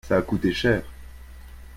ça 0.07 0.17
a 0.17 0.21
coûté 0.23 0.51
cher. 0.51 0.81